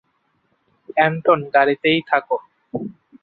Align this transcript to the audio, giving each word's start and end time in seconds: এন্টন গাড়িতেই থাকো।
এন্টন 0.97 1.39
গাড়িতেই 1.55 1.99
থাকো। 2.09 2.37